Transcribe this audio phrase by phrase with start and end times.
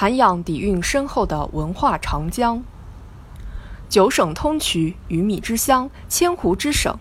[0.00, 2.62] 涵养底蕴深厚的文化长江。
[3.90, 6.98] 九省通衢，鱼米之乡，千湖之省。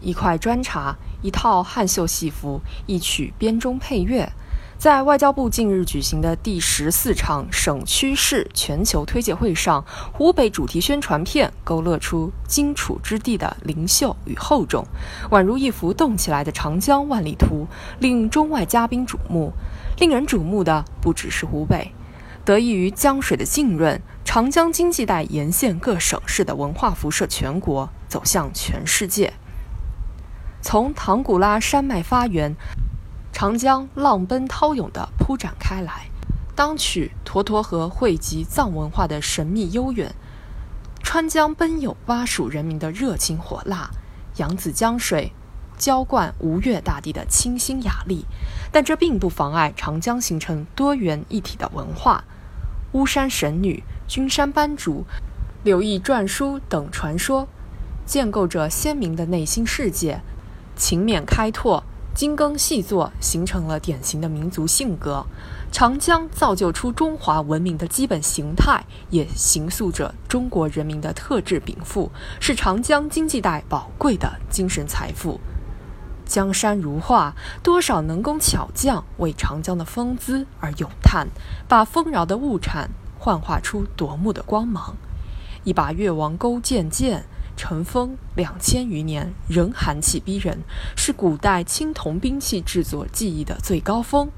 [0.00, 4.32] 一块砖茶，一套汉绣戏服，一曲编钟配乐。
[4.80, 14.82] 在外交部近日举行的第十四场省区市全球推介会上，湖北主题宣传片勾勒出荆楚之地的灵秀与厚重，
[15.30, 17.66] 宛如一幅动起来的长江万里图，
[17.98, 19.52] 令中外嘉宾瞩目。
[19.98, 21.92] 令人瞩目的不只是湖北，
[22.46, 29.34] 得益于江水的浸润，长江经济带沿线各省市的文化辐射全国，走向全世界。
[30.62, 32.56] 从唐古拉山脉发源。
[33.40, 36.10] 长江浪奔涛涌地铺展开来，
[36.54, 40.14] 当取沱沱河汇集藏文化的神秘悠远，
[41.02, 43.88] 川江奔涌巴蜀人民的热情火辣，
[44.36, 45.32] 扬子江水
[45.78, 48.26] 浇灌吴越大地的清新雅丽。
[48.70, 52.24] 但这并不妨碍长江形成多元一体的文化。
[52.92, 55.06] 巫山神女、君山班主、
[55.64, 57.48] 柳毅篆书等传说，
[58.04, 60.20] 建构着鲜明的内心世界，
[60.76, 61.82] 勤勉开拓。
[62.14, 65.24] 精耕细作，形成了典型的民族性格。
[65.72, 75.40] 长江造就出中华文明的基本形态，也形塑着中国人民的特质禀赋，是长江经济带宝贵的精神财富。
[76.26, 81.28] 江山如画，多少能工巧匠为长江的风姿而咏叹，
[81.68, 84.96] 把丰饶的物产幻化出夺目的光芒。
[85.62, 87.24] 一把越王勾践剑。
[87.60, 90.60] 尘封两千余年，仍寒气逼人，
[90.96, 94.30] 是古代青铜兵器制作技艺的最高峰。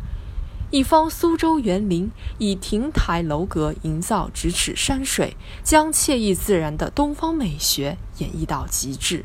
[0.72, 9.24] 一方苏州园林，以亭台楼阁营造咫尺山水，将惬意自然的东方美学演绎到极致。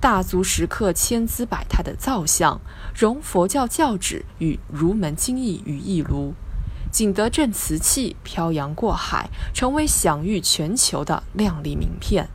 [0.00, 2.60] 大足石刻千姿百态的造像，
[2.92, 6.34] 融佛教教旨与儒门精义于一炉。
[6.90, 12.28] 景德镇瓷器漂洋过海，成为享誉全球的亮丽名片。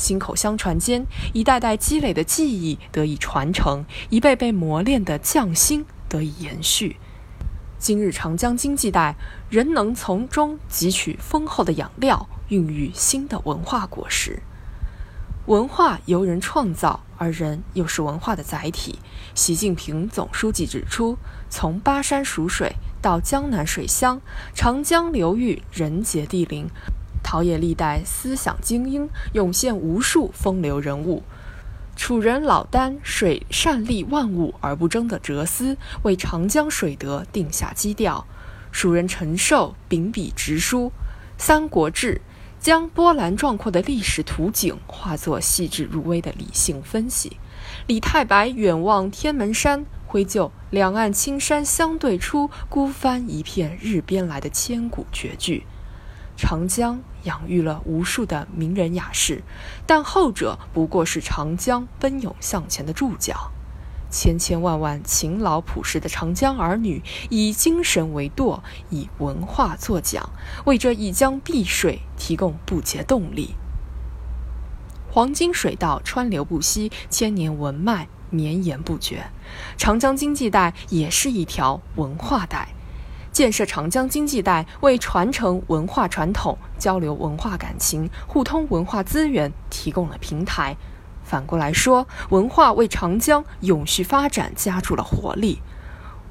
[0.00, 6.96] 心口相传间，一代代积累的记忆得以传承，一辈辈磨练的匠心得以延续。
[7.78, 9.14] 今日长江经济带
[9.48, 14.42] 仍能从中汲取丰厚的养料，孕育新的文化果实。
[15.46, 18.98] 文化由人创造，而人又是文化的载体。
[19.34, 21.16] 习近平总书记指出，
[21.48, 24.20] 从巴山蜀水到江南水乡，
[24.54, 26.68] 长江流域人杰地灵。
[27.22, 31.22] 陶冶历代思想精英，涌现无数风流人物。
[31.96, 38.24] 楚人老聃水善利万物而不争的哲思，为长江水德定下基调；
[38.72, 40.86] 蜀人陈寿秉笔直书
[41.36, 42.14] 《三国志》，
[42.58, 47.36] 将波澜壮阔的历史图景化作细致入微的理性分析；
[47.86, 55.66] 李太白远望天门山，挥就两岸青山相对出，孤帆一片日边来的千古绝句。
[56.40, 59.42] 长江养育了无数的名人雅士，
[59.86, 63.50] 但后者不过是长江奔涌向前的注脚。
[64.10, 70.30] 千千万万勤劳朴实的长江儿女，以精神为舵，以文化作桨，
[70.64, 73.54] 为这一江碧水提供不竭动力。
[75.12, 79.26] 黄金水道川流不息，千年文脉绵延不绝。
[79.76, 82.70] 长江经济带也是一条文化带。
[83.40, 90.76] 建设长江经济带，为传承文化传统、交流文化感情、互通文化资源提供了平台。
[91.24, 95.62] 反过来说，文化为长江永续发展加注了活力。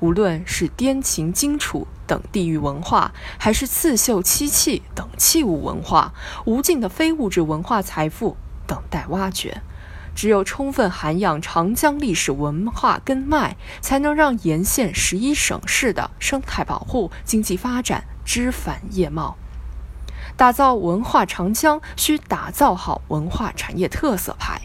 [0.01, 6.13] 无论是滇秦荆楚等地域文化，还是刺绣漆器等器物文化，
[6.45, 8.37] 无尽的非物质文化财富
[8.67, 9.63] 等待挖掘。
[10.19, 19.37] 只有充分涵养长江历史文化根脉，才能让沿线十一省市的生态保护、经济发展枝繁叶茂。
[20.35, 24.59] 打造文化长江，需打造好文化产业特色牌。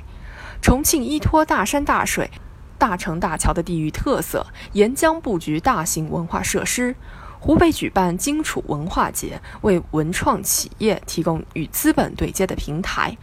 [0.61, 2.29] 重庆依托大山大水、
[2.77, 6.97] 大城大桥的地域特色，沿江布局大型文化设施；
[7.39, 13.17] 湖北举办荆楚文化节，为文创企业提供与资本对接的平台。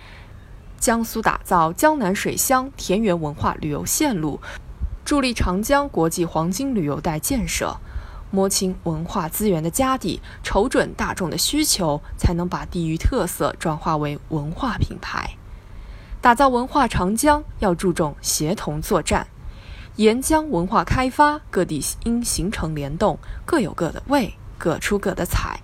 [0.81, 4.41] 江苏打造江南水乡田园文化旅游线路，
[5.05, 7.77] 助力长江国际黄金旅游带建设。
[8.31, 15.35] 摸清文化资源的家底，瞅准大众的需求，才能把地域特色转化为文化品牌。
[16.19, 19.27] 打造文化长江，要注重协同作战。
[19.97, 25.59] 沿江文化开发，各地应形成联动，各有各的味，各出各的彩，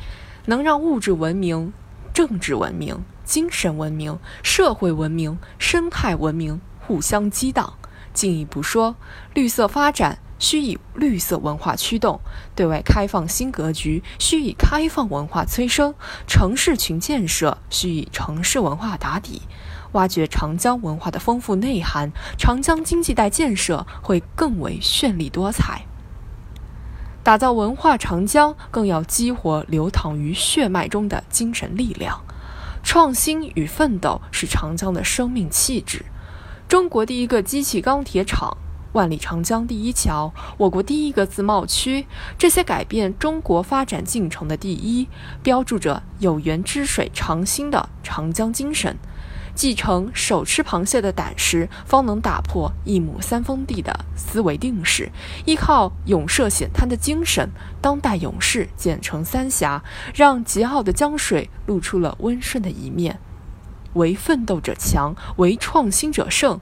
[0.46, 1.74] 能让物质文明、
[2.18, 3.06] 政治文明。
[3.24, 7.76] 精神文明、社会文明、生态文明互相激荡。
[8.12, 8.96] 进一步说，
[9.36, 12.20] 绿色发展需以绿色文化驱动；
[12.56, 15.94] 对外开放新格局，需以开放文化催生；
[16.26, 19.44] 城市群建设，需以城市文化打底。
[19.92, 25.86] 挖掘长江文化的丰富内涵，长江经济带建设会更为绚丽多彩。
[27.28, 32.24] 打造文化长江，更要激活流淌于血脉中的精神力量。
[32.84, 36.06] 创新与奋斗是长江的生命气质。
[36.70, 38.56] 中国第一个机器钢铁厂，
[38.94, 42.08] 万里长江第一桥，我国第一个自贸区，
[42.38, 45.10] 这些改变中国发展进程的第一，
[45.44, 48.98] 标注着有源之水长兴的长江精神。
[49.58, 55.12] 继承手吃螃蟹的胆识，方能打破一亩三分地的思维定式。
[55.46, 57.50] 依靠勇涉险滩的精神，
[57.82, 59.84] 当代勇士剪成三峡，
[60.14, 63.20] 让桀骜的江水露出了温顺的一面。
[63.94, 66.60] 为奋斗者强，为创新者胜。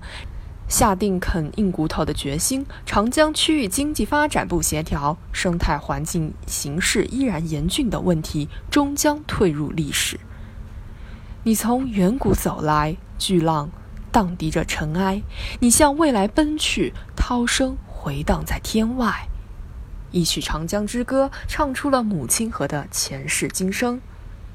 [0.70, 10.18] 下定啃硬骨头的决心，长江区域经济发展不协调、生态环境形势依然严峻的问题，终将退入历史。
[11.48, 13.70] 你从远古走来，巨浪
[14.12, 15.22] 荡涤着尘埃；
[15.60, 19.28] 你向未来奔去，涛声回荡在天外。
[20.10, 24.02] 一曲《长江之歌》唱出了母亲河的前世今生。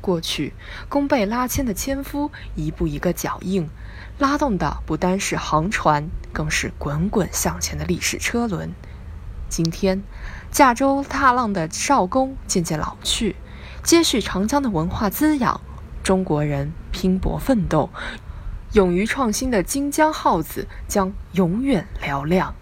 [0.01, 0.53] 过去，
[0.89, 3.69] 弓背拉纤的纤夫一步一个脚印，
[4.19, 8.73] 拉动的不单是航船，更是滚滚向前的历史车轮。
[9.49, 10.03] 今天，
[10.51, 13.37] 驾舟踏浪的少工渐渐老去，
[13.85, 15.61] 接续长江的文化滋养。
[16.03, 17.91] 中国人拼搏奋斗、
[18.73, 22.55] 勇于创新的金江号子将永远嘹亮。